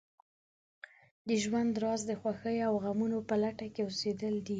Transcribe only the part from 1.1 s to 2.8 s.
د ژوند راز د خوښیو او